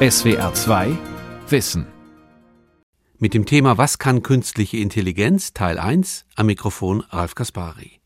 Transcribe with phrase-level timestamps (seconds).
[0.00, 0.96] SWR 2
[1.48, 1.84] Wissen.
[3.18, 5.54] Mit dem Thema Was kann künstliche Intelligenz?
[5.54, 7.98] Teil 1 am Mikrofon Ralf Kaspari.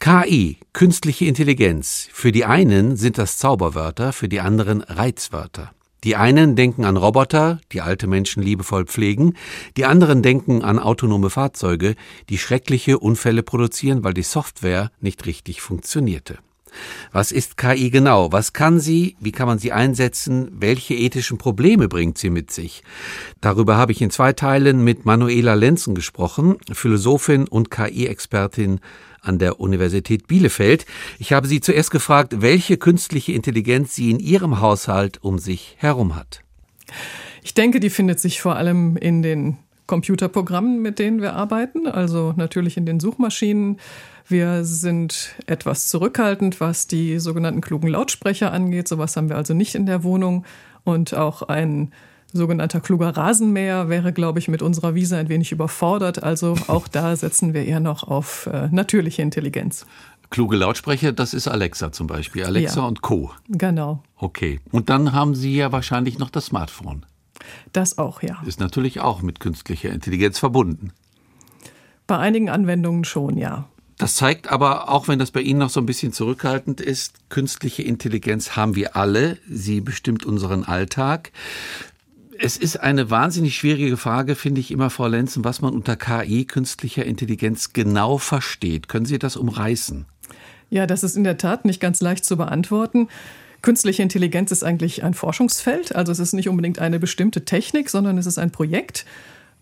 [0.00, 2.08] KI, künstliche Intelligenz.
[2.14, 5.72] Für die einen sind das Zauberwörter, für die anderen Reizwörter.
[6.02, 9.34] Die einen denken an Roboter, die alte Menschen liebevoll pflegen,
[9.76, 11.94] die anderen denken an autonome Fahrzeuge,
[12.30, 16.38] die schreckliche Unfälle produzieren, weil die Software nicht richtig funktionierte.
[17.12, 18.32] Was ist KI genau?
[18.32, 19.16] Was kann sie?
[19.20, 20.50] Wie kann man sie einsetzen?
[20.52, 22.82] Welche ethischen Probleme bringt sie mit sich?
[23.40, 28.80] Darüber habe ich in zwei Teilen mit Manuela Lenzen gesprochen, Philosophin und KI-Expertin
[29.20, 30.86] an der Universität Bielefeld.
[31.18, 36.16] Ich habe sie zuerst gefragt, welche künstliche Intelligenz sie in ihrem Haushalt um sich herum
[36.16, 36.42] hat.
[37.42, 39.58] Ich denke, die findet sich vor allem in den
[39.88, 43.78] Computerprogrammen, mit denen wir arbeiten, also natürlich in den Suchmaschinen.
[44.28, 48.86] Wir sind etwas zurückhaltend, was die sogenannten klugen Lautsprecher angeht.
[48.86, 50.44] Sowas haben wir also nicht in der Wohnung.
[50.84, 51.92] Und auch ein
[52.32, 56.22] sogenannter kluger Rasenmäher wäre, glaube ich, mit unserer Wiese ein wenig überfordert.
[56.22, 59.86] Also auch da setzen wir eher noch auf äh, natürliche Intelligenz.
[60.28, 62.44] Kluge Lautsprecher, das ist Alexa zum Beispiel.
[62.44, 63.30] Alexa ja, und Co.
[63.48, 64.02] Genau.
[64.16, 64.60] Okay.
[64.70, 67.06] Und dann haben Sie ja wahrscheinlich noch das Smartphone.
[67.72, 68.42] Das auch, ja.
[68.46, 70.92] Ist natürlich auch mit künstlicher Intelligenz verbunden.
[72.06, 73.68] Bei einigen Anwendungen schon, ja.
[73.98, 77.82] Das zeigt aber, auch wenn das bei Ihnen noch so ein bisschen zurückhaltend ist, künstliche
[77.82, 79.38] Intelligenz haben wir alle.
[79.48, 81.32] Sie bestimmt unseren Alltag.
[82.38, 86.44] Es ist eine wahnsinnig schwierige Frage, finde ich immer, Frau Lenzen, was man unter KI,
[86.44, 88.88] künstlicher Intelligenz, genau versteht.
[88.88, 90.06] Können Sie das umreißen?
[90.70, 93.08] Ja, das ist in der Tat nicht ganz leicht zu beantworten.
[93.62, 98.16] Künstliche Intelligenz ist eigentlich ein Forschungsfeld, also es ist nicht unbedingt eine bestimmte Technik, sondern
[98.16, 99.04] es ist ein Projekt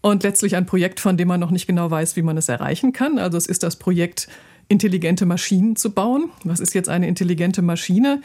[0.02, 2.92] und letztlich ein Projekt, von dem man noch nicht genau weiß, wie man es erreichen
[2.92, 3.18] kann.
[3.18, 4.28] Also es ist das Projekt,
[4.68, 6.30] intelligente Maschinen zu bauen.
[6.44, 8.20] Was ist jetzt eine intelligente Maschine?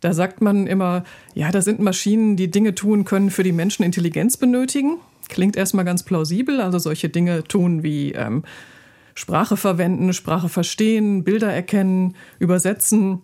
[0.00, 3.82] Da sagt man immer, ja, da sind Maschinen, die Dinge tun können, für die Menschen
[3.82, 4.98] Intelligenz benötigen.
[5.28, 8.44] Klingt erstmal ganz plausibel, also solche Dinge tun wie ähm,
[9.14, 13.22] Sprache verwenden, Sprache verstehen, Bilder erkennen, übersetzen,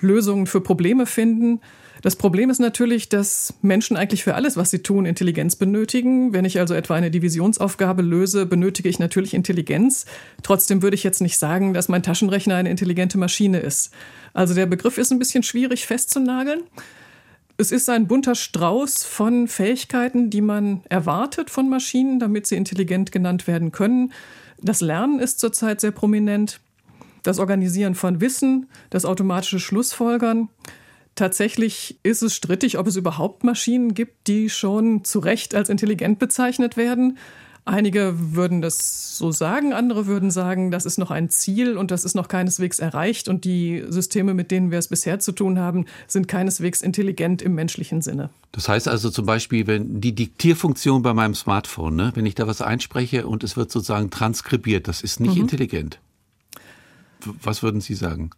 [0.00, 1.60] Lösungen für Probleme finden.
[2.02, 6.34] Das Problem ist natürlich, dass Menschen eigentlich für alles, was sie tun, Intelligenz benötigen.
[6.34, 10.04] Wenn ich also etwa eine Divisionsaufgabe löse, benötige ich natürlich Intelligenz.
[10.42, 13.90] Trotzdem würde ich jetzt nicht sagen, dass mein Taschenrechner eine intelligente Maschine ist.
[14.34, 16.64] Also der Begriff ist ein bisschen schwierig festzunageln.
[17.56, 23.12] Es ist ein bunter Strauß von Fähigkeiten, die man erwartet von Maschinen, damit sie intelligent
[23.12, 24.12] genannt werden können.
[24.60, 26.60] Das Lernen ist zurzeit sehr prominent
[27.24, 30.48] das Organisieren von Wissen, das automatische Schlussfolgern.
[31.16, 36.18] Tatsächlich ist es strittig, ob es überhaupt Maschinen gibt, die schon zu Recht als intelligent
[36.18, 37.18] bezeichnet werden.
[37.66, 42.04] Einige würden das so sagen, andere würden sagen, das ist noch ein Ziel und das
[42.04, 45.86] ist noch keineswegs erreicht und die Systeme, mit denen wir es bisher zu tun haben,
[46.06, 48.28] sind keineswegs intelligent im menschlichen Sinne.
[48.52, 52.46] Das heißt also zum Beispiel, wenn die Diktierfunktion bei meinem Smartphone, ne, wenn ich da
[52.46, 55.42] was einspreche und es wird sozusagen transkribiert, das ist nicht mhm.
[55.42, 56.00] intelligent.
[57.42, 58.30] Was würden Sie sagen?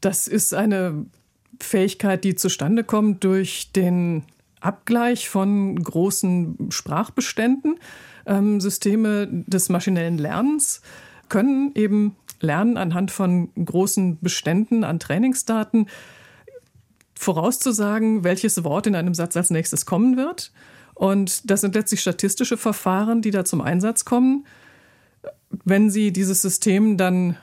[0.00, 1.06] Das ist eine
[1.60, 4.24] Fähigkeit, die zustande kommt durch den
[4.60, 7.78] Abgleich von großen Sprachbeständen.
[8.26, 10.82] Ähm, Systeme des maschinellen Lernens
[11.28, 15.86] können eben lernen anhand von großen Beständen an Trainingsdaten
[17.14, 20.52] vorauszusagen, welches Wort in einem Satz als nächstes kommen wird.
[20.94, 24.46] Und das sind letztlich statistische Verfahren, die da zum Einsatz kommen.
[25.64, 27.36] Wenn Sie dieses System dann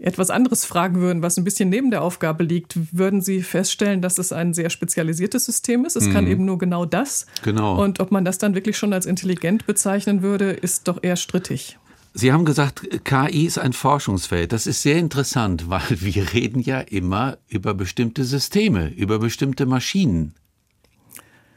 [0.00, 4.18] etwas anderes fragen würden, was ein bisschen neben der Aufgabe liegt, würden Sie feststellen, dass
[4.18, 5.96] es ein sehr spezialisiertes System ist.
[5.96, 6.12] Es mhm.
[6.12, 7.26] kann eben nur genau das.
[7.42, 7.82] Genau.
[7.82, 11.78] Und ob man das dann wirklich schon als intelligent bezeichnen würde, ist doch eher strittig.
[12.12, 14.52] Sie haben gesagt, KI ist ein Forschungsfeld.
[14.52, 20.34] Das ist sehr interessant, weil wir reden ja immer über bestimmte Systeme, über bestimmte Maschinen.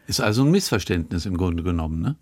[0.05, 2.15] Ist also ein Missverständnis im Grunde genommen, ne?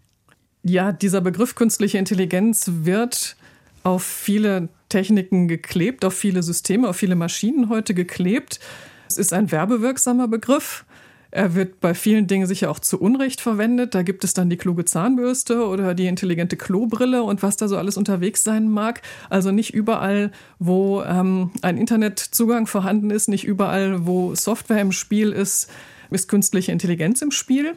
[0.63, 3.35] Ja, dieser Begriff künstliche Intelligenz wird
[3.81, 8.59] auf viele Techniken geklebt, auf viele Systeme, auf viele Maschinen heute geklebt.
[9.07, 10.85] Es ist ein werbewirksamer Begriff.
[11.31, 13.95] Er wird bei vielen Dingen sicher auch zu Unrecht verwendet.
[13.95, 17.77] Da gibt es dann die kluge Zahnbürste oder die intelligente Klobrille und was da so
[17.77, 19.01] alles unterwegs sein mag.
[19.29, 25.31] Also nicht überall, wo ähm, ein Internetzugang vorhanden ist, nicht überall, wo Software im Spiel
[25.31, 25.71] ist,
[26.09, 27.75] ist künstliche Intelligenz im Spiel.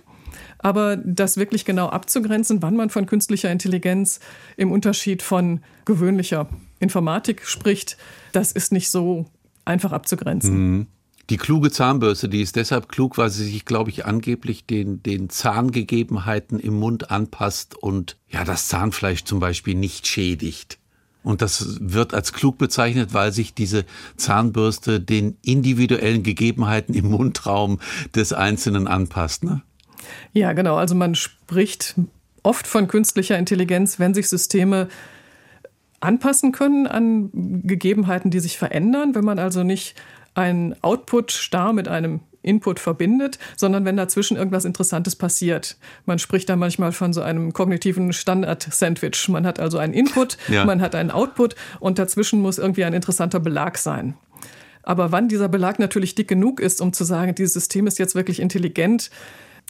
[0.58, 4.18] Aber das wirklich genau abzugrenzen, wann man von künstlicher Intelligenz
[4.56, 6.48] im Unterschied von gewöhnlicher
[6.84, 7.96] Informatik spricht,
[8.32, 9.26] das ist nicht so
[9.64, 10.54] einfach abzugrenzen.
[10.54, 10.86] Mhm.
[11.30, 15.30] Die kluge Zahnbürste, die ist deshalb klug, weil sie sich, glaube ich, angeblich den, den
[15.30, 20.78] Zahngegebenheiten im Mund anpasst und ja, das Zahnfleisch zum Beispiel nicht schädigt.
[21.22, 23.86] Und das wird als klug bezeichnet, weil sich diese
[24.16, 27.80] Zahnbürste den individuellen Gegebenheiten im Mundraum
[28.14, 29.42] des Einzelnen anpasst.
[29.42, 29.62] Ne?
[30.34, 30.76] Ja, genau.
[30.76, 31.94] Also man spricht
[32.42, 34.88] oft von künstlicher Intelligenz, wenn sich Systeme
[36.04, 37.30] anpassen können an
[37.64, 39.94] Gegebenheiten, die sich verändern, wenn man also nicht
[40.34, 45.76] einen Output starr mit einem Input verbindet, sondern wenn dazwischen irgendwas Interessantes passiert.
[46.04, 49.28] Man spricht da manchmal von so einem kognitiven Standard-Sandwich.
[49.30, 50.64] Man hat also einen Input, ja.
[50.64, 54.14] man hat einen Output und dazwischen muss irgendwie ein interessanter Belag sein.
[54.82, 58.14] Aber wann dieser Belag natürlich dick genug ist, um zu sagen, dieses System ist jetzt
[58.14, 59.10] wirklich intelligent,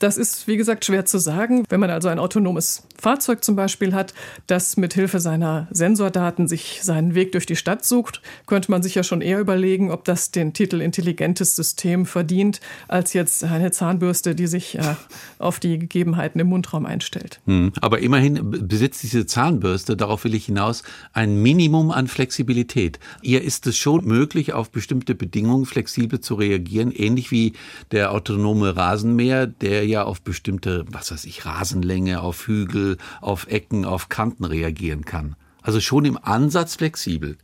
[0.05, 1.65] das ist, wie gesagt, schwer zu sagen.
[1.71, 4.13] Wenn man also ein autonomes Fahrzeug zum Beispiel hat,
[4.47, 8.95] das mit Hilfe seiner Sensordaten sich seinen Weg durch die Stadt sucht, könnte man sich
[8.95, 14.35] ja schon eher überlegen, ob das den Titel intelligentes System verdient, als jetzt eine Zahnbürste,
[14.35, 14.95] die sich äh,
[15.39, 17.41] auf die Gegebenheiten im Mundraum einstellt.
[17.47, 20.83] Hm, aber immerhin besitzt diese Zahnbürste, darauf will ich hinaus,
[21.15, 22.99] ein Minimum an Flexibilität.
[23.23, 27.55] Ihr ist es schon möglich, auf bestimmte Bedingungen flexibel zu reagieren, ähnlich wie
[27.91, 33.85] der autonome Rasenmäher, der ja auf bestimmte, was weiß ich, Rasenlänge, auf Hügel, auf Ecken,
[33.85, 35.37] auf Kanten reagieren kann.
[35.63, 37.39] Also schon im Ansatz flexibel.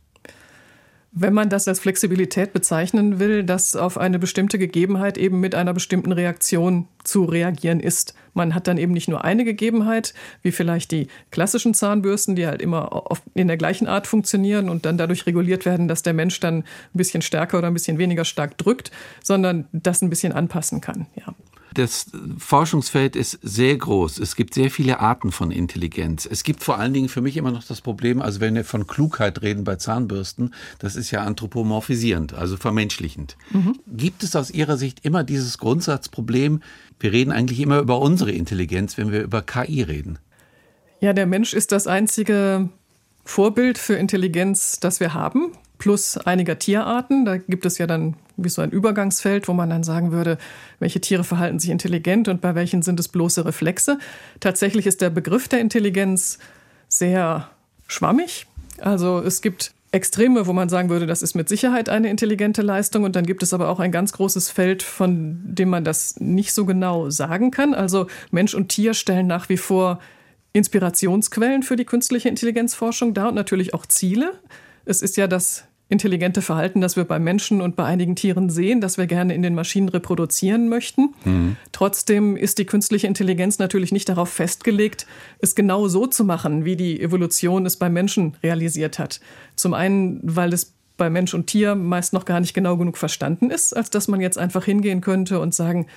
[1.13, 5.73] Wenn man das als Flexibilität bezeichnen will, dass auf eine bestimmte Gegebenheit eben mit einer
[5.73, 8.13] bestimmten Reaktion zu reagieren ist.
[8.33, 12.61] Man hat dann eben nicht nur eine Gegebenheit, wie vielleicht die klassischen Zahnbürsten, die halt
[12.61, 16.59] immer in der gleichen Art funktionieren und dann dadurch reguliert werden, dass der Mensch dann
[16.59, 18.89] ein bisschen stärker oder ein bisschen weniger stark drückt,
[19.21, 21.07] sondern das ein bisschen anpassen kann.
[21.15, 21.35] Ja.
[21.73, 22.07] Das
[22.37, 24.19] Forschungsfeld ist sehr groß.
[24.19, 26.27] Es gibt sehr viele Arten von Intelligenz.
[26.29, 28.87] Es gibt vor allen Dingen für mich immer noch das Problem, also wenn wir von
[28.87, 33.37] Klugheit reden bei Zahnbürsten, das ist ja anthropomorphisierend, also vermenschlichend.
[33.51, 33.79] Mhm.
[33.87, 36.61] Gibt es aus Ihrer Sicht immer dieses Grundsatzproblem,
[36.99, 40.19] wir reden eigentlich immer über unsere Intelligenz, wenn wir über KI reden?
[40.99, 42.69] Ja, der Mensch ist das einzige
[43.23, 47.25] Vorbild für Intelligenz, das wir haben plus einiger Tierarten.
[47.25, 50.37] Da gibt es ja dann wie so ein Übergangsfeld, wo man dann sagen würde,
[50.79, 53.99] welche Tiere verhalten sich intelligent und bei welchen sind es bloße Reflexe.
[54.39, 56.39] Tatsächlich ist der Begriff der Intelligenz
[56.87, 57.49] sehr
[57.87, 58.47] schwammig.
[58.79, 63.03] Also es gibt Extreme, wo man sagen würde, das ist mit Sicherheit eine intelligente Leistung.
[63.03, 66.53] Und dann gibt es aber auch ein ganz großes Feld, von dem man das nicht
[66.53, 67.73] so genau sagen kann.
[67.73, 69.99] Also Mensch und Tier stellen nach wie vor
[70.53, 74.39] Inspirationsquellen für die künstliche Intelligenzforschung dar und natürlich auch Ziele.
[74.85, 78.79] Es ist ja das intelligente Verhalten, das wir bei Menschen und bei einigen Tieren sehen,
[78.79, 81.13] das wir gerne in den Maschinen reproduzieren möchten.
[81.25, 81.57] Mhm.
[81.73, 85.05] Trotzdem ist die künstliche Intelligenz natürlich nicht darauf festgelegt,
[85.39, 89.19] es genau so zu machen, wie die Evolution es beim Menschen realisiert hat.
[89.57, 93.51] Zum einen, weil es bei Mensch und Tier meist noch gar nicht genau genug verstanden
[93.51, 95.87] ist, als dass man jetzt einfach hingehen könnte und sagen,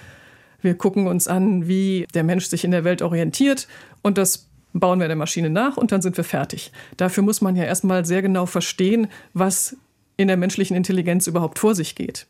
[0.60, 3.68] wir gucken uns an, wie der Mensch sich in der Welt orientiert
[4.02, 6.72] und das bauen wir der Maschine nach und dann sind wir fertig.
[6.96, 9.76] Dafür muss man ja erstmal sehr genau verstehen, was
[10.16, 12.26] in der menschlichen Intelligenz überhaupt vor sich geht.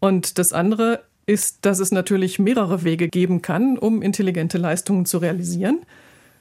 [0.00, 5.18] Und das andere ist, dass es natürlich mehrere Wege geben kann, um intelligente Leistungen zu
[5.18, 5.80] realisieren.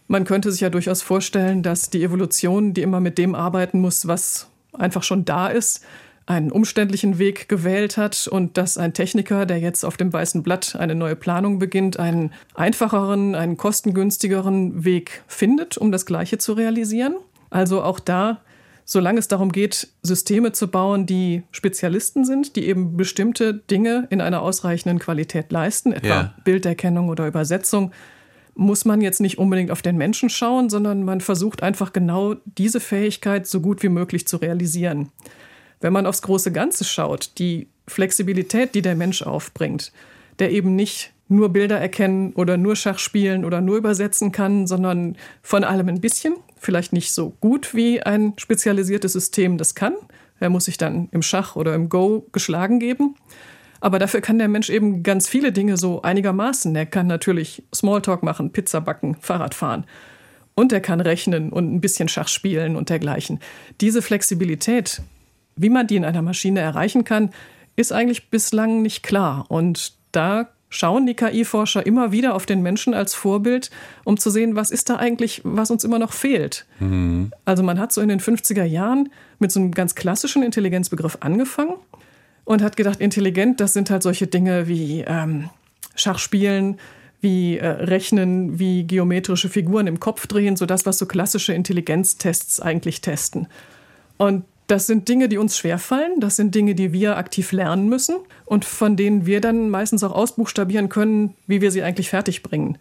[0.08, 4.08] Man könnte sich ja durchaus vorstellen, dass die Evolution, die immer mit dem arbeiten muss,
[4.08, 5.86] was einfach schon da ist,
[6.26, 10.76] einen umständlichen Weg gewählt hat und dass ein Techniker, der jetzt auf dem weißen Blatt
[10.76, 17.16] eine neue Planung beginnt, einen einfacheren, einen kostengünstigeren Weg findet, um das Gleiche zu realisieren.
[17.50, 18.42] Also auch da
[18.90, 24.20] solange es darum geht, Systeme zu bauen, die Spezialisten sind, die eben bestimmte Dinge in
[24.20, 26.36] einer ausreichenden Qualität leisten, etwa ja.
[26.44, 27.92] Bilderkennung oder Übersetzung,
[28.56, 32.80] muss man jetzt nicht unbedingt auf den Menschen schauen, sondern man versucht einfach genau diese
[32.80, 35.10] Fähigkeit so gut wie möglich zu realisieren.
[35.82, 39.92] Wenn man aufs große Ganze schaut, die Flexibilität, die der Mensch aufbringt,
[40.40, 45.16] der eben nicht nur Bilder erkennen oder nur Schach spielen oder nur übersetzen kann, sondern
[45.42, 46.36] von allem ein bisschen.
[46.58, 49.94] Vielleicht nicht so gut wie ein spezialisiertes System das kann.
[50.40, 53.16] Er muss sich dann im Schach oder im Go geschlagen geben.
[53.80, 56.76] Aber dafür kann der Mensch eben ganz viele Dinge so einigermaßen.
[56.76, 59.86] Er kann natürlich Smalltalk machen, Pizza backen, Fahrrad fahren.
[60.56, 63.40] Und er kann rechnen und ein bisschen Schach spielen und dergleichen.
[63.80, 65.02] Diese Flexibilität,
[65.56, 67.30] wie man die in einer Maschine erreichen kann,
[67.78, 69.46] ist eigentlich bislang nicht klar.
[69.48, 73.72] Und da schauen die KI-Forscher immer wieder auf den Menschen als Vorbild,
[74.04, 76.66] um zu sehen, was ist da eigentlich, was uns immer noch fehlt.
[76.80, 77.32] Mhm.
[77.46, 79.10] Also man hat so in den 50er Jahren
[79.40, 81.76] mit so einem ganz klassischen Intelligenzbegriff angefangen
[82.46, 85.50] und hat gedacht, intelligent, das sind halt solche Dinge wie ähm,
[85.96, 86.78] Schachspielen,
[87.22, 92.60] wie äh, Rechnen, wie geometrische Figuren im Kopf drehen, so das, was so klassische Intelligenztests
[92.60, 93.48] eigentlich testen.
[94.18, 96.20] Und das sind Dinge, die uns schwerfallen.
[96.20, 100.12] Das sind Dinge, die wir aktiv lernen müssen und von denen wir dann meistens auch
[100.12, 102.78] ausbuchstabieren können, wie wir sie eigentlich fertigbringen.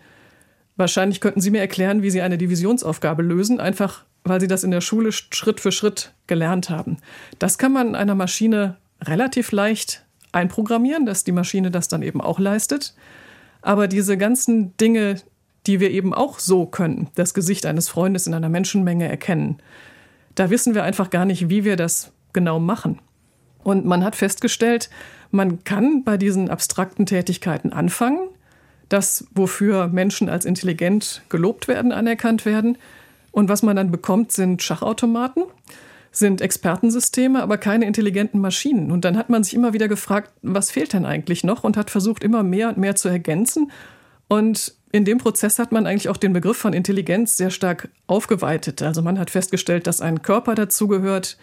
[0.77, 4.71] Wahrscheinlich könnten Sie mir erklären, wie Sie eine Divisionsaufgabe lösen, einfach weil Sie das in
[4.71, 6.99] der Schule Schritt für Schritt gelernt haben.
[7.39, 12.39] Das kann man einer Maschine relativ leicht einprogrammieren, dass die Maschine das dann eben auch
[12.39, 12.95] leistet.
[13.63, 15.23] Aber diese ganzen Dinge,
[15.67, 19.61] die wir eben auch so können, das Gesicht eines Freundes in einer Menschenmenge erkennen,
[20.39, 23.01] da wissen wir einfach gar nicht, wie wir das genau machen.
[23.65, 24.89] Und man hat festgestellt,
[25.31, 28.29] man kann bei diesen abstrakten Tätigkeiten anfangen,
[28.89, 32.79] das, wofür Menschen als intelligent gelobt werden, anerkannt werden.
[33.33, 35.45] Und was man dann bekommt, sind Schachautomaten,
[36.13, 38.91] sind Expertensysteme, aber keine intelligenten Maschinen.
[38.91, 41.91] Und dann hat man sich immer wieder gefragt, was fehlt denn eigentlich noch und hat
[41.91, 43.71] versucht, immer mehr und mehr zu ergänzen.
[44.29, 48.83] Und in dem Prozess hat man eigentlich auch den Begriff von Intelligenz sehr stark aufgeweitet.
[48.83, 51.37] Also man hat festgestellt, dass ein Körper dazugehört,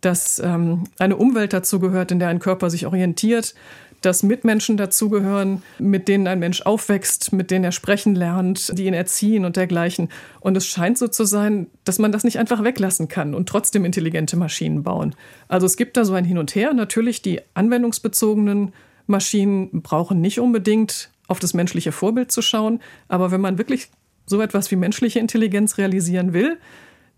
[0.00, 3.54] dass ähm, eine Umwelt dazugehört, in der ein Körper sich orientiert,
[4.00, 8.94] dass Mitmenschen dazugehören, mit denen ein Mensch aufwächst, mit denen er sprechen lernt, die ihn
[8.94, 10.08] erziehen und dergleichen.
[10.40, 13.84] Und es scheint so zu sein, dass man das nicht einfach weglassen kann und trotzdem
[13.84, 15.16] intelligente Maschinen bauen.
[15.48, 16.74] Also es gibt da so ein Hin und Her.
[16.74, 18.72] Natürlich, die anwendungsbezogenen
[19.08, 22.80] Maschinen brauchen nicht unbedingt auf das menschliche Vorbild zu schauen.
[23.06, 23.90] Aber wenn man wirklich
[24.26, 26.58] so etwas wie menschliche Intelligenz realisieren will,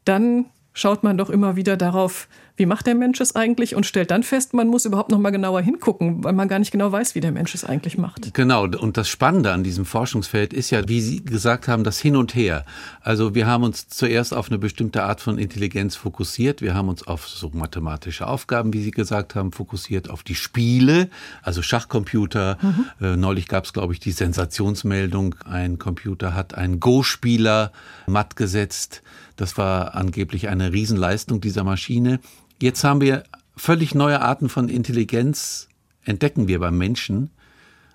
[0.04, 2.28] dann schaut man doch immer wieder darauf,
[2.60, 5.30] wie macht der Mensch es eigentlich und stellt dann fest, man muss überhaupt noch mal
[5.30, 8.34] genauer hingucken, weil man gar nicht genau weiß, wie der Mensch es eigentlich macht.
[8.34, 12.16] Genau, und das Spannende an diesem Forschungsfeld ist ja, wie Sie gesagt haben, das Hin
[12.16, 12.66] und Her.
[13.00, 17.06] Also wir haben uns zuerst auf eine bestimmte Art von Intelligenz fokussiert, wir haben uns
[17.06, 21.08] auf so mathematische Aufgaben, wie Sie gesagt haben, fokussiert, auf die Spiele,
[21.42, 22.58] also Schachcomputer.
[22.60, 22.84] Mhm.
[23.00, 27.72] Äh, neulich gab es, glaube ich, die Sensationsmeldung, ein Computer hat einen Go-Spieler
[28.06, 29.02] matt gesetzt.
[29.40, 32.20] Das war angeblich eine Riesenleistung dieser Maschine.
[32.60, 33.22] Jetzt haben wir
[33.56, 35.66] völlig neue Arten von Intelligenz,
[36.04, 37.30] entdecken wir beim Menschen.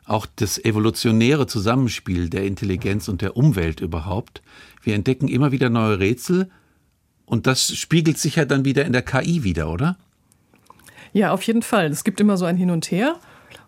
[0.06, 4.42] Auch das evolutionäre Zusammenspiel der Intelligenz und der Umwelt überhaupt.
[4.82, 6.50] Wir entdecken immer wieder neue Rätsel
[7.28, 9.98] und das spiegelt sich ja dann wieder in der KI wieder, oder?
[11.14, 11.92] Ja, auf jeden Fall.
[11.92, 13.18] Es gibt immer so ein Hin und Her.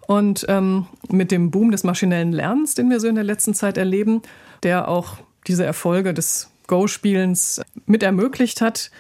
[0.08, 3.78] Und ähm, mit dem Boom des maschinellen Lernens, den wir so in der letzten Zeit
[3.78, 4.24] erleben,
[4.64, 8.92] der auch diese Erfolge des Go-Spielens mit ermöglicht hat,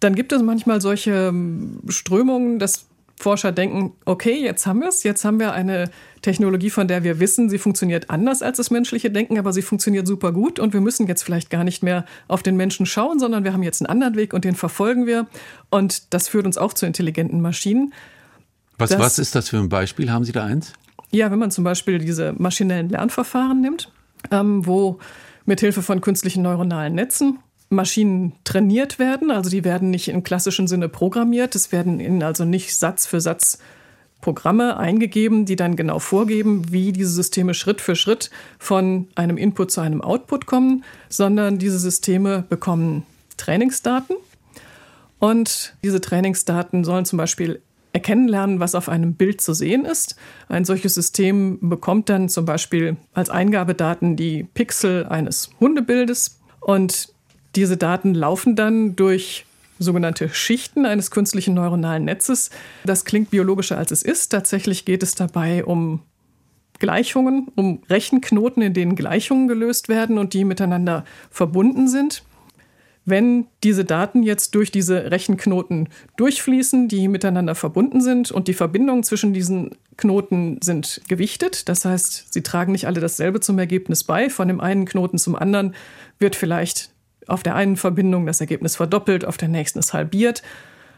[0.00, 2.86] dann gibt es manchmal solche ähm, Strömungen, dass
[3.18, 5.90] Forscher denken, okay, jetzt haben wir es, jetzt haben wir eine
[6.20, 10.06] Technologie, von der wir wissen, sie funktioniert anders als das menschliche Denken, aber sie funktioniert
[10.06, 13.42] super gut und wir müssen jetzt vielleicht gar nicht mehr auf den Menschen schauen, sondern
[13.42, 15.26] wir haben jetzt einen anderen Weg und den verfolgen wir
[15.70, 17.94] und das führt uns auch zu intelligenten Maschinen.
[18.76, 20.10] Was, das, was ist das für ein Beispiel?
[20.10, 20.74] Haben Sie da eins?
[21.10, 23.90] Ja, wenn man zum Beispiel diese maschinellen Lernverfahren nimmt,
[24.30, 24.98] ähm, wo
[25.46, 27.38] mithilfe von künstlichen neuronalen Netzen
[27.68, 29.30] Maschinen trainiert werden.
[29.30, 31.54] Also die werden nicht im klassischen Sinne programmiert.
[31.54, 33.58] Es werden ihnen also nicht Satz für Satz
[34.20, 39.70] Programme eingegeben, die dann genau vorgeben, wie diese Systeme Schritt für Schritt von einem Input
[39.70, 43.04] zu einem Output kommen, sondern diese Systeme bekommen
[43.36, 44.16] Trainingsdaten.
[45.18, 47.62] Und diese Trainingsdaten sollen zum Beispiel
[47.96, 50.16] erkennen lernen, was auf einem Bild zu sehen ist.
[50.50, 57.08] Ein solches System bekommt dann zum Beispiel als Eingabedaten die Pixel eines Hundebildes und
[57.54, 59.46] diese Daten laufen dann durch
[59.78, 62.50] sogenannte Schichten eines künstlichen neuronalen Netzes.
[62.84, 64.28] Das klingt biologischer als es ist.
[64.28, 66.00] Tatsächlich geht es dabei um
[66.78, 72.24] Gleichungen, um Rechenknoten, in denen Gleichungen gelöst werden und die miteinander verbunden sind.
[73.08, 79.04] Wenn diese Daten jetzt durch diese Rechenknoten durchfließen, die miteinander verbunden sind und die Verbindungen
[79.04, 84.28] zwischen diesen Knoten sind gewichtet, das heißt, sie tragen nicht alle dasselbe zum Ergebnis bei,
[84.28, 85.76] von dem einen Knoten zum anderen
[86.18, 86.90] wird vielleicht
[87.28, 90.42] auf der einen Verbindung das Ergebnis verdoppelt, auf der nächsten ist halbiert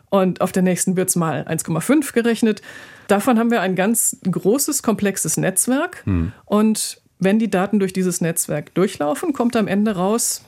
[0.08, 2.62] und auf der nächsten wird es mal 1,5 gerechnet.
[3.06, 6.32] Davon haben wir ein ganz großes, komplexes Netzwerk hm.
[6.46, 10.44] und wenn die Daten durch dieses Netzwerk durchlaufen, kommt am Ende raus,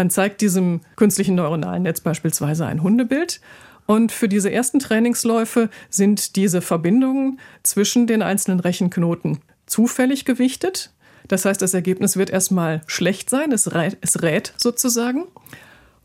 [0.00, 3.42] man zeigt diesem künstlichen neuronalen Netz beispielsweise ein Hundebild.
[3.84, 10.90] Und für diese ersten Trainingsläufe sind diese Verbindungen zwischen den einzelnen Rechenknoten zufällig gewichtet.
[11.28, 15.26] Das heißt, das Ergebnis wird erstmal schlecht sein, es rät, es rät sozusagen.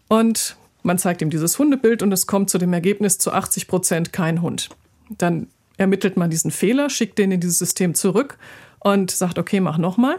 [0.09, 4.11] Und man zeigt ihm dieses Hundebild und es kommt zu dem Ergebnis zu 80 Prozent
[4.11, 4.67] kein Hund.
[5.09, 5.47] Dann
[5.77, 8.37] ermittelt man diesen Fehler, schickt den in dieses System zurück
[8.79, 10.17] und sagt, okay, mach nochmal.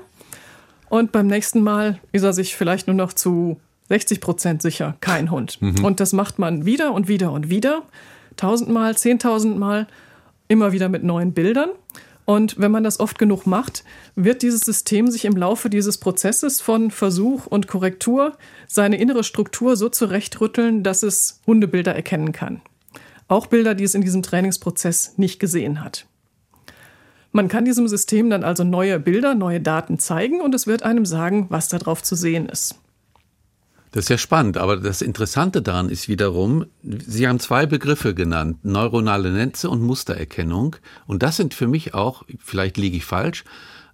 [0.88, 5.30] Und beim nächsten Mal ist er sich vielleicht nur noch zu 60 Prozent sicher, kein
[5.30, 5.60] Hund.
[5.60, 5.84] Mhm.
[5.84, 7.82] Und das macht man wieder und wieder und wieder,
[8.36, 9.86] tausendmal, zehntausendmal,
[10.48, 11.70] immer wieder mit neuen Bildern.
[12.24, 13.84] Und wenn man das oft genug macht,
[14.16, 19.76] wird dieses System sich im Laufe dieses Prozesses von Versuch und Korrektur seine innere Struktur
[19.76, 22.62] so zurechtrütteln, dass es Hundebilder erkennen kann.
[23.28, 26.06] Auch Bilder, die es in diesem Trainingsprozess nicht gesehen hat.
[27.30, 31.06] Man kann diesem System dann also neue Bilder, neue Daten zeigen und es wird einem
[31.06, 32.76] sagen, was darauf zu sehen ist.
[33.92, 38.58] Das ist ja spannend, aber das Interessante daran ist wiederum, Sie haben zwei Begriffe genannt,
[38.64, 40.76] neuronale Netze und Mustererkennung.
[41.06, 43.44] Und das sind für mich auch, vielleicht liege ich falsch,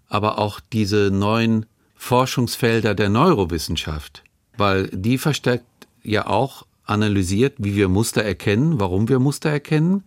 [0.09, 4.25] aber auch diese neuen Forschungsfelder der Neurowissenschaft,
[4.57, 5.65] weil die verstärkt
[6.03, 10.03] ja auch analysiert, wie wir Muster erkennen, warum wir Muster erkennen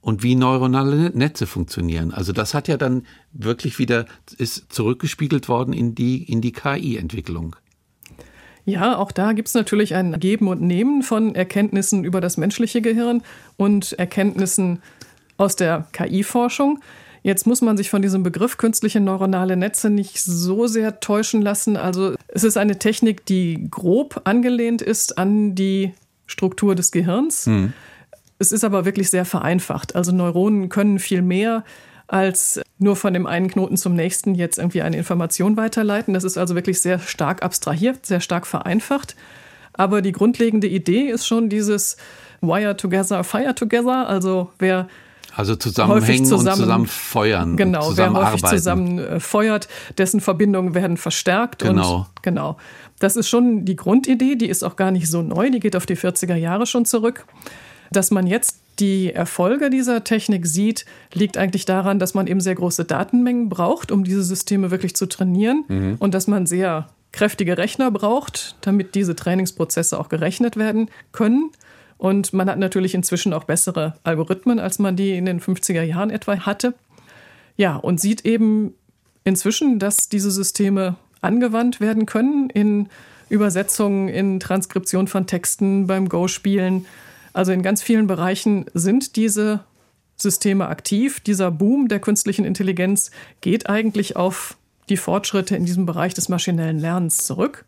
[0.00, 2.12] und wie neuronale Netze funktionieren.
[2.12, 4.06] Also das hat ja dann wirklich wieder
[4.38, 7.56] ist zurückgespiegelt worden in die in die KI-Entwicklung.
[8.66, 12.80] Ja, auch da gibt es natürlich ein Geben und Nehmen von Erkenntnissen über das menschliche
[12.80, 13.22] Gehirn
[13.56, 14.80] und Erkenntnissen
[15.36, 16.80] aus der KI-Forschung.
[17.22, 21.76] Jetzt muss man sich von diesem Begriff künstliche neuronale Netze nicht so sehr täuschen lassen.
[21.76, 25.92] Also es ist eine Technik, die grob angelehnt ist an die
[26.26, 27.46] Struktur des Gehirns.
[27.46, 27.72] Hm.
[28.38, 29.94] Es ist aber wirklich sehr vereinfacht.
[29.94, 31.64] Also Neuronen können viel mehr
[32.06, 36.14] als nur von dem einen Knoten zum nächsten jetzt irgendwie eine Information weiterleiten.
[36.14, 39.16] Das ist also wirklich sehr stark abstrahiert, sehr stark vereinfacht.
[39.72, 41.96] Aber die grundlegende Idee ist schon dieses
[42.40, 44.08] Wire together, fire together.
[44.08, 44.86] Also wer
[45.36, 47.56] also zusammenhängen zusammen, und zusammen feuern.
[47.56, 48.58] Genau, zusammen wer häufig arbeiten.
[48.58, 51.62] zusammen äh, feuert, dessen Verbindungen werden verstärkt.
[51.62, 51.96] Genau.
[51.96, 52.56] Und, genau.
[53.00, 55.86] Das ist schon die Grundidee, die ist auch gar nicht so neu, die geht auf
[55.86, 57.24] die 40er Jahre schon zurück.
[57.90, 62.54] Dass man jetzt die Erfolge dieser Technik sieht, liegt eigentlich daran, dass man eben sehr
[62.54, 65.96] große Datenmengen braucht, um diese Systeme wirklich zu trainieren mhm.
[65.98, 71.50] und dass man sehr kräftige Rechner braucht, damit diese Trainingsprozesse auch gerechnet werden können.
[71.96, 76.10] Und man hat natürlich inzwischen auch bessere Algorithmen, als man die in den 50er Jahren
[76.10, 76.74] etwa hatte.
[77.56, 78.74] Ja, und sieht eben
[79.22, 82.88] inzwischen, dass diese Systeme angewandt werden können in
[83.28, 86.86] Übersetzungen, in Transkription von Texten, beim Go-Spielen.
[87.34, 89.60] Also in ganz vielen Bereichen sind diese
[90.16, 91.20] Systeme aktiv.
[91.20, 93.10] Dieser Boom der künstlichen Intelligenz
[93.42, 94.56] geht eigentlich auf
[94.88, 97.66] die Fortschritte in diesem Bereich des maschinellen Lernens zurück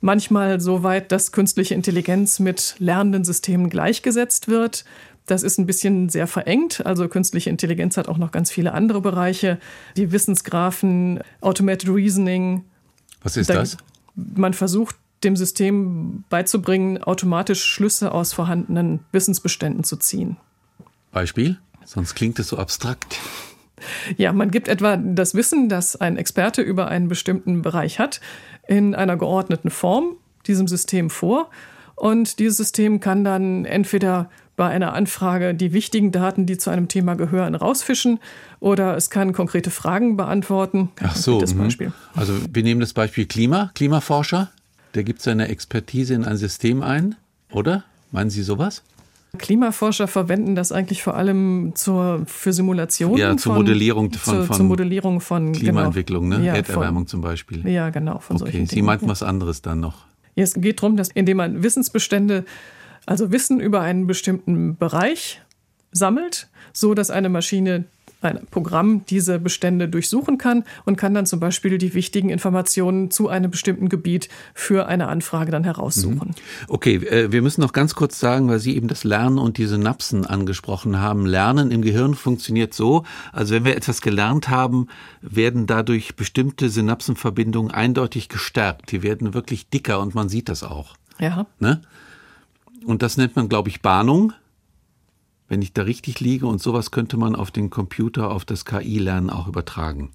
[0.00, 4.84] manchmal so weit, dass künstliche Intelligenz mit lernenden Systemen gleichgesetzt wird.
[5.26, 6.86] Das ist ein bisschen sehr verengt.
[6.86, 9.58] Also künstliche Intelligenz hat auch noch ganz viele andere Bereiche.
[9.96, 12.64] Die Wissensgrafen, Automated Reasoning.
[13.22, 13.76] Was ist da, das?
[14.14, 20.36] Man versucht dem System beizubringen, automatisch Schlüsse aus vorhandenen Wissensbeständen zu ziehen.
[21.12, 21.58] Beispiel?
[21.84, 23.18] Sonst klingt es so abstrakt.
[24.16, 28.20] Ja, man gibt etwa das Wissen, das ein Experte über einen bestimmten Bereich hat,
[28.66, 31.50] in einer geordneten Form diesem System vor.
[31.94, 36.88] Und dieses System kann dann entweder bei einer Anfrage die wichtigen Daten, die zu einem
[36.88, 38.18] Thema gehören, rausfischen
[38.58, 40.90] oder es kann konkrete Fragen beantworten.
[41.02, 41.58] Ach so, das mhm.
[41.58, 41.92] Beispiel.
[42.14, 44.50] also wir nehmen das Beispiel Klima, Klimaforscher,
[44.96, 47.14] der gibt seine Expertise in ein System ein,
[47.52, 47.84] oder?
[48.10, 48.82] Meinen Sie sowas?
[49.36, 53.18] Klimaforscher verwenden das eigentlich vor allem zur, für Simulationen.
[53.18, 55.58] Ja, zur von, Modellierung von, zur, von zur Modellierung von genau.
[55.58, 56.38] Klimaentwicklung, genau.
[56.38, 56.46] ne?
[56.46, 57.68] Ja, Erderwärmung von, zum Beispiel.
[57.68, 58.20] Ja, genau.
[58.20, 60.06] Von okay, Sie meinten was anderes dann noch.
[60.34, 62.44] Ja, es geht darum, dass indem man Wissensbestände,
[63.04, 65.42] also Wissen über einen bestimmten Bereich
[65.92, 67.84] sammelt, so dass eine Maschine
[68.22, 73.28] ein Programm diese Bestände durchsuchen kann und kann dann zum Beispiel die wichtigen Informationen zu
[73.28, 76.28] einem bestimmten Gebiet für eine Anfrage dann heraussuchen.
[76.28, 76.64] Mhm.
[76.68, 79.66] Okay, äh, wir müssen noch ganz kurz sagen, weil Sie eben das Lernen und die
[79.66, 81.26] Synapsen angesprochen haben.
[81.26, 84.88] Lernen im Gehirn funktioniert so, also wenn wir etwas gelernt haben,
[85.20, 88.92] werden dadurch bestimmte Synapsenverbindungen eindeutig gestärkt.
[88.92, 90.94] Die werden wirklich dicker und man sieht das auch.
[91.18, 91.46] Ja.
[91.58, 91.82] Ne?
[92.84, 94.32] Und das nennt man, glaube ich, Bahnung
[95.48, 99.30] wenn ich da richtig liege und sowas könnte man auf den Computer, auf das KI-Lernen
[99.30, 100.10] auch übertragen.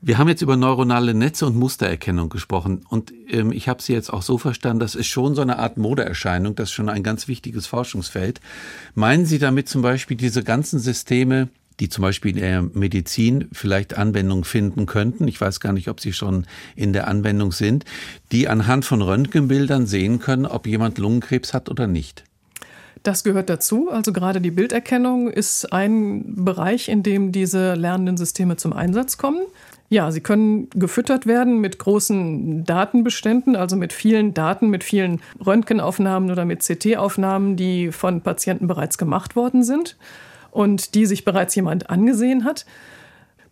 [0.00, 4.12] Wir haben jetzt über neuronale Netze und Mustererkennung gesprochen und ähm, ich habe Sie jetzt
[4.12, 7.26] auch so verstanden, das ist schon so eine Art Modeerscheinung, das ist schon ein ganz
[7.26, 8.40] wichtiges Forschungsfeld.
[8.94, 11.48] Meinen Sie damit zum Beispiel diese ganzen Systeme,
[11.80, 16.00] die zum Beispiel in der Medizin vielleicht Anwendung finden könnten, ich weiß gar nicht, ob
[16.00, 17.84] sie schon in der Anwendung sind,
[18.30, 22.24] die anhand von Röntgenbildern sehen können, ob jemand Lungenkrebs hat oder nicht?
[23.02, 23.90] Das gehört dazu.
[23.90, 29.40] Also gerade die Bilderkennung ist ein Bereich, in dem diese lernenden Systeme zum Einsatz kommen.
[29.90, 36.30] Ja, sie können gefüttert werden mit großen Datenbeständen, also mit vielen Daten, mit vielen Röntgenaufnahmen
[36.30, 39.96] oder mit CT-Aufnahmen, die von Patienten bereits gemacht worden sind
[40.50, 42.66] und die sich bereits jemand angesehen hat,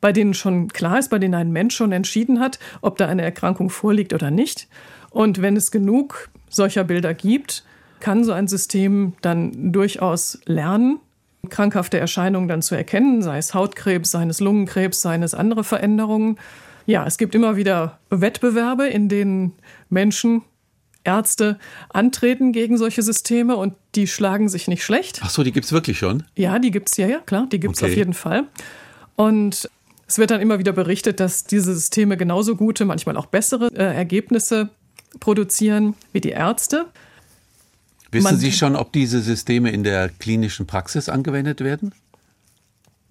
[0.03, 3.23] bei denen schon klar ist, bei denen ein Mensch schon entschieden hat, ob da eine
[3.23, 4.69] Erkrankung vorliegt oder nicht.
[5.09, 7.65] Und wenn es genug solcher Bilder gibt,
[8.01, 10.99] kann so ein System dann durchaus lernen,
[11.49, 16.39] krankhafte Erscheinungen dann zu erkennen, sei es Hautkrebs, sei es Lungenkrebs, seien es andere Veränderungen.
[16.87, 19.53] Ja, es gibt immer wieder Wettbewerbe, in denen
[19.89, 20.43] Menschen,
[21.07, 25.21] Ärzte antreten gegen solche Systeme und die schlagen sich nicht schlecht.
[25.23, 26.25] Ach so, die gibt es wirklich schon?
[26.35, 27.93] Ja, die gibt es ja, ja, klar, die gibt es okay.
[27.93, 28.45] auf jeden Fall.
[29.15, 29.71] Und
[30.07, 33.95] es wird dann immer wieder berichtet, dass diese Systeme genauso gute, manchmal auch bessere äh,
[33.95, 34.69] Ergebnisse
[35.21, 36.87] produzieren wie die Ärzte.
[38.17, 41.95] Wissen man, Sie schon, ob diese Systeme in der klinischen Praxis angewendet werden?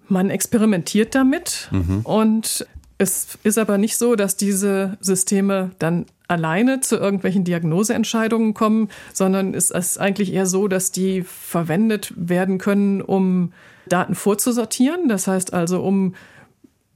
[0.08, 2.00] Man experimentiert damit mhm.
[2.04, 2.66] und
[2.98, 9.52] Es ist aber nicht so, dass diese Systeme dann alleine zu irgendwelchen Diagnoseentscheidungen kommen, sondern
[9.54, 13.52] es ist eigentlich eher so, dass die verwendet werden können, um
[13.86, 15.08] Daten vorzusortieren.
[15.08, 16.14] Das heißt also, um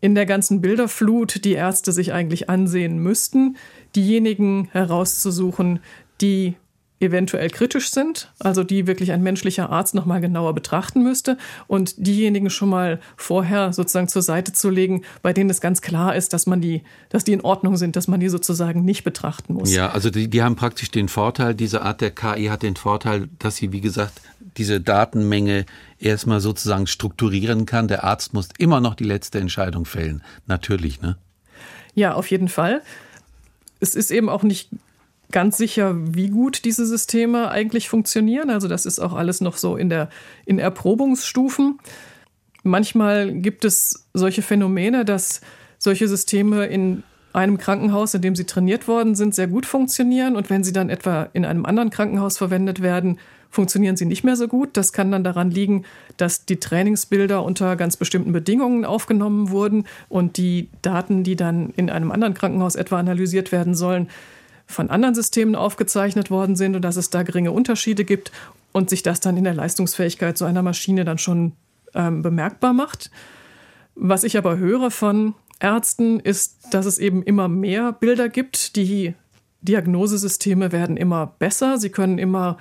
[0.01, 3.57] in der ganzen Bilderflut, die Ärzte sich eigentlich ansehen müssten,
[3.95, 5.81] diejenigen herauszusuchen,
[6.23, 6.57] die
[7.01, 12.51] eventuell kritisch sind, also die wirklich ein menschlicher Arzt nochmal genauer betrachten müsste und diejenigen
[12.51, 16.47] schon mal vorher sozusagen zur Seite zu legen, bei denen es ganz klar ist, dass
[16.47, 19.73] man die, dass die in Ordnung sind, dass man die sozusagen nicht betrachten muss.
[19.73, 23.29] Ja, also die, die haben praktisch den Vorteil, diese Art der KI hat den Vorteil,
[23.39, 24.21] dass sie, wie gesagt,
[24.59, 25.65] diese Datenmenge
[25.99, 27.89] erstmal sozusagen strukturieren kann.
[27.89, 30.23] Der Arzt muss immer noch die letzte Entscheidung fällen.
[30.47, 31.17] Natürlich, ne?
[31.95, 32.83] Ja, auf jeden Fall.
[33.81, 34.71] Es ist eben auch nicht
[35.31, 38.51] ganz sicher, wie gut diese Systeme eigentlich funktionieren.
[38.51, 40.09] Also das ist auch alles noch so in der
[40.47, 41.79] in Erprobungsstufen.
[42.63, 45.41] Manchmal gibt es solche Phänomene, dass
[45.79, 50.51] solche Systeme in einem Krankenhaus, in dem sie trainiert worden sind, sehr gut funktionieren und
[50.51, 53.19] wenn sie dann etwa in einem anderen Krankenhaus verwendet werden,
[53.51, 54.77] funktionieren sie nicht mehr so gut.
[54.77, 55.85] Das kann dann daran liegen,
[56.17, 61.91] dass die Trainingsbilder unter ganz bestimmten Bedingungen aufgenommen wurden und die Daten, die dann in
[61.91, 64.09] einem anderen Krankenhaus etwa analysiert werden sollen,
[64.71, 68.33] von anderen Systemen aufgezeichnet worden sind und dass es da geringe Unterschiede gibt
[68.73, 71.53] und sich das dann in der Leistungsfähigkeit so einer Maschine dann schon
[71.95, 73.11] ähm, bemerkbar macht.
[73.95, 78.77] Was ich aber höre von Ärzten ist, dass es eben immer mehr Bilder gibt.
[78.77, 79.15] Die
[79.63, 81.79] Diagnosesysteme werden immer besser.
[81.79, 82.57] Sie können immer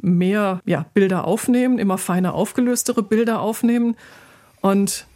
[0.00, 3.96] mehr ja, Bilder aufnehmen, immer feiner aufgelöstere Bilder aufnehmen.
[4.62, 5.06] Und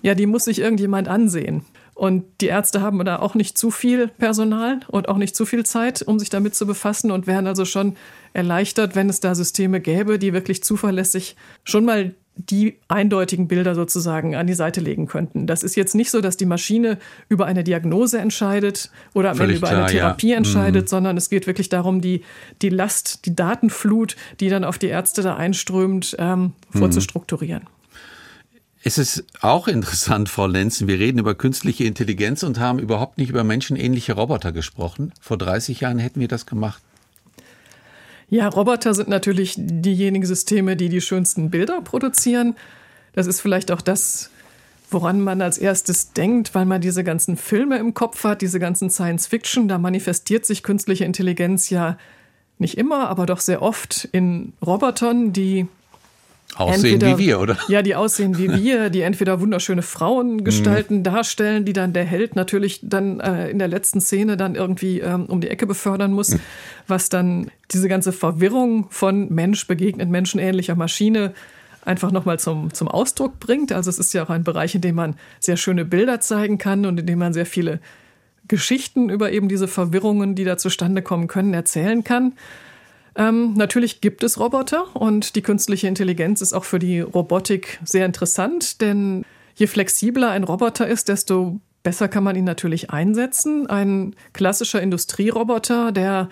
[0.00, 1.64] ja, die muss sich irgendjemand ansehen.
[1.94, 5.64] Und die Ärzte haben da auch nicht zu viel Personal und auch nicht zu viel
[5.64, 7.96] Zeit, um sich damit zu befassen und wären also schon
[8.32, 14.34] erleichtert, wenn es da Systeme gäbe, die wirklich zuverlässig schon mal die eindeutigen Bilder sozusagen
[14.34, 15.46] an die Seite legen könnten.
[15.46, 19.56] Das ist jetzt nicht so, dass die Maschine über eine Diagnose entscheidet oder am Ende
[19.56, 20.38] über klar, eine Therapie ja.
[20.38, 20.88] entscheidet, mhm.
[20.88, 22.22] sondern es geht wirklich darum, die,
[22.62, 26.80] die Last, die Datenflut, die dann auf die Ärzte da einströmt, ähm, mhm.
[28.84, 33.30] Es ist auch interessant, Frau Lenzen, wir reden über künstliche Intelligenz und haben überhaupt nicht
[33.30, 35.12] über menschenähnliche Roboter gesprochen.
[35.20, 36.82] Vor 30 Jahren hätten wir das gemacht.
[38.28, 42.56] Ja, Roboter sind natürlich diejenigen Systeme, die die schönsten Bilder produzieren.
[43.12, 44.30] Das ist vielleicht auch das,
[44.90, 48.90] woran man als erstes denkt, weil man diese ganzen Filme im Kopf hat, diese ganzen
[48.90, 49.68] Science-Fiction.
[49.68, 51.98] Da manifestiert sich künstliche Intelligenz ja
[52.58, 55.68] nicht immer, aber doch sehr oft in Robotern, die
[56.56, 57.56] Aussehen entweder, wie wir, oder?
[57.68, 61.02] Ja, die aussehen wie wir, die entweder wunderschöne Frauengestalten mhm.
[61.02, 65.26] darstellen, die dann der Held natürlich dann äh, in der letzten Szene dann irgendwie ähm,
[65.26, 66.40] um die Ecke befördern muss, mhm.
[66.86, 71.32] was dann diese ganze Verwirrung von Mensch begegnet menschenähnlicher Maschine
[71.84, 73.72] einfach nochmal zum, zum Ausdruck bringt.
[73.72, 76.86] Also es ist ja auch ein Bereich, in dem man sehr schöne Bilder zeigen kann
[76.86, 77.80] und in dem man sehr viele
[78.48, 82.34] Geschichten über eben diese Verwirrungen, die da zustande kommen können, erzählen kann.
[83.16, 88.06] Ähm, natürlich gibt es Roboter und die künstliche Intelligenz ist auch für die Robotik sehr
[88.06, 93.66] interessant, denn je flexibler ein Roboter ist, desto besser kann man ihn natürlich einsetzen.
[93.68, 96.30] Ein klassischer Industrieroboter, der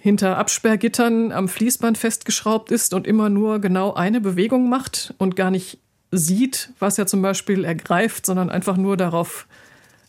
[0.00, 5.50] hinter Absperrgittern am Fließband festgeschraubt ist und immer nur genau eine Bewegung macht und gar
[5.50, 5.78] nicht
[6.10, 9.46] sieht, was er zum Beispiel ergreift, sondern einfach nur darauf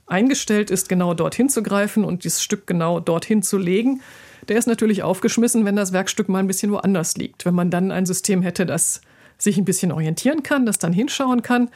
[0.08, 4.02] eingestellt ist, genau dorthin zu greifen und dieses Stück genau dorthin zu legen
[4.48, 7.46] der ist natürlich aufgeschmissen, wenn das Werkstück mal ein bisschen woanders liegt.
[7.46, 9.02] Wenn man dann ein System hätte, das
[9.38, 11.70] sich ein bisschen orientieren kann, das dann hinschauen kann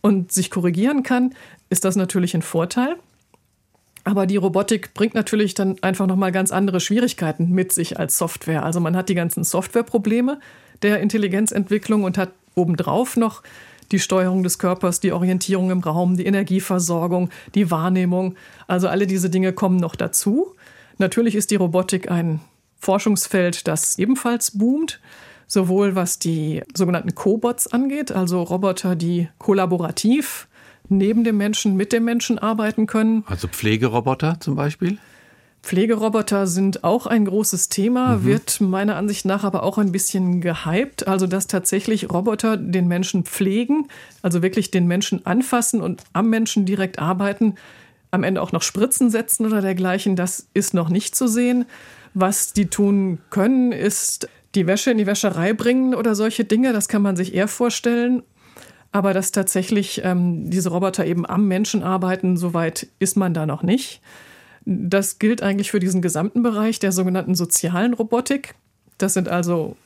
[0.00, 1.34] und sich korrigieren kann,
[1.68, 2.96] ist das natürlich ein Vorteil.
[4.04, 8.64] Aber die Robotik bringt natürlich dann einfach nochmal ganz andere Schwierigkeiten mit sich als Software.
[8.64, 10.40] Also man hat die ganzen Softwareprobleme
[10.82, 13.42] der Intelligenzentwicklung und hat obendrauf noch
[13.92, 18.36] die Steuerung des Körpers, die Orientierung im Raum, die Energieversorgung, die Wahrnehmung.
[18.66, 20.54] Also alle diese Dinge kommen noch dazu.
[21.00, 22.40] Natürlich ist die Robotik ein
[22.78, 25.00] Forschungsfeld, das ebenfalls boomt,
[25.46, 30.46] sowohl was die sogenannten Cobots angeht, also Roboter, die kollaborativ
[30.90, 33.24] neben dem Menschen, mit dem Menschen arbeiten können.
[33.26, 34.98] Also Pflegeroboter zum Beispiel?
[35.62, 38.24] Pflegeroboter sind auch ein großes Thema, mhm.
[38.26, 41.08] wird meiner Ansicht nach aber auch ein bisschen gehypt.
[41.08, 43.88] Also, dass tatsächlich Roboter den Menschen pflegen,
[44.20, 47.54] also wirklich den Menschen anfassen und am Menschen direkt arbeiten,
[48.10, 51.66] am Ende auch noch Spritzen setzen oder dergleichen, das ist noch nicht zu sehen.
[52.14, 56.72] Was die tun können, ist die Wäsche in die Wäscherei bringen oder solche Dinge.
[56.72, 58.22] Das kann man sich eher vorstellen.
[58.92, 63.62] Aber dass tatsächlich ähm, diese Roboter eben am Menschen arbeiten, soweit ist man da noch
[63.62, 64.00] nicht.
[64.64, 68.54] Das gilt eigentlich für diesen gesamten Bereich der sogenannten sozialen Robotik.
[68.98, 69.76] Das sind also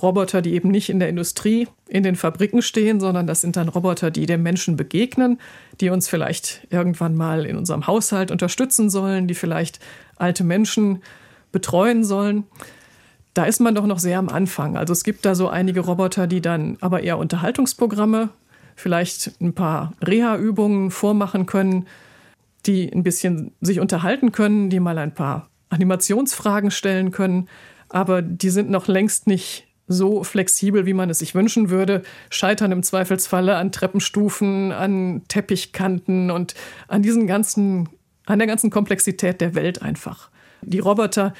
[0.00, 3.68] Roboter, die eben nicht in der Industrie, in den Fabriken stehen, sondern das sind dann
[3.68, 5.40] Roboter, die dem Menschen begegnen,
[5.80, 9.80] die uns vielleicht irgendwann mal in unserem Haushalt unterstützen sollen, die vielleicht
[10.16, 11.02] alte Menschen
[11.50, 12.44] betreuen sollen.
[13.34, 14.76] Da ist man doch noch sehr am Anfang.
[14.76, 18.30] Also es gibt da so einige Roboter, die dann aber eher Unterhaltungsprogramme,
[18.76, 21.86] vielleicht ein paar Reha-Übungen vormachen können,
[22.66, 27.48] die ein bisschen sich unterhalten können, die mal ein paar Animationsfragen stellen können,
[27.88, 32.70] aber die sind noch längst nicht so flexibel, wie man es sich wünschen würde, scheitern
[32.70, 36.54] im Zweifelsfalle an Treppenstufen, an Teppichkanten und
[36.86, 37.88] an diesen ganzen,
[38.24, 40.30] an der ganzen Komplexität der Welt einfach.
[40.62, 41.34] Die Roboter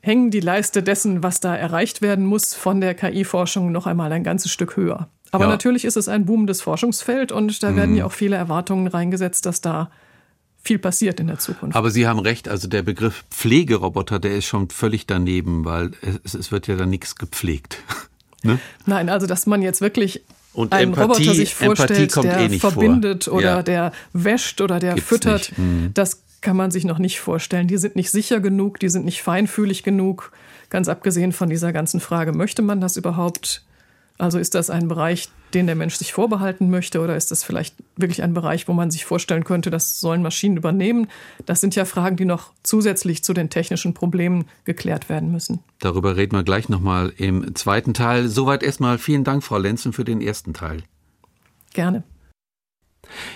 [0.00, 4.24] hängen die Leiste dessen, was da erreicht werden muss, von der KI-Forschung noch einmal ein
[4.24, 5.08] ganzes Stück höher.
[5.30, 5.50] Aber ja.
[5.50, 7.76] natürlich ist es ein boomendes Forschungsfeld und da mhm.
[7.76, 9.90] werden ja auch viele Erwartungen reingesetzt, dass da
[10.62, 11.76] viel passiert in der Zukunft.
[11.76, 15.90] Aber Sie haben recht, also der Begriff Pflegeroboter, der ist schon völlig daneben, weil
[16.24, 17.78] es, es wird ja dann nichts gepflegt.
[18.42, 18.58] ne?
[18.86, 20.22] Nein, also dass man jetzt wirklich
[20.54, 23.34] und einen Empathie, Roboter sich vorstellt, der eh verbindet vor.
[23.34, 23.62] oder ja.
[23.62, 25.90] der wäscht oder der Gibt's füttert, mhm.
[25.94, 27.68] das kann man sich noch nicht vorstellen.
[27.68, 30.32] Die sind nicht sicher genug, die sind nicht feinfühlig genug.
[30.70, 33.62] Ganz abgesehen von dieser ganzen Frage, möchte man das überhaupt?
[34.18, 37.00] Also ist das ein Bereich, den der Mensch sich vorbehalten möchte?
[37.00, 40.56] Oder ist das vielleicht wirklich ein Bereich, wo man sich vorstellen könnte, das sollen Maschinen
[40.56, 41.08] übernehmen?
[41.46, 45.60] Das sind ja Fragen, die noch zusätzlich zu den technischen Problemen geklärt werden müssen.
[45.80, 48.28] Darüber reden wir gleich nochmal im zweiten Teil.
[48.28, 50.82] Soweit erstmal vielen Dank, Frau Lenzen, für den ersten Teil.
[51.72, 52.04] Gerne.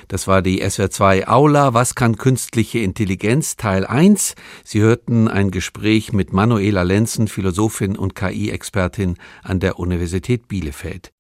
[0.09, 1.75] Das war die SWR2 Aula.
[1.75, 3.57] Was kann künstliche Intelligenz?
[3.57, 4.35] Teil 1.
[4.65, 11.12] Sie hörten ein Gespräch mit Manuela Lenzen, Philosophin und KI-Expertin an der Universität Bielefeld.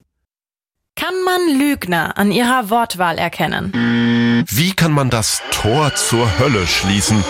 [0.96, 4.44] Kann man Lügner an ihrer Wortwahl erkennen?
[4.48, 7.22] Wie kann man das Tor zur Hölle schließen?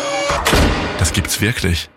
[0.98, 1.90] Das gibt's wirklich.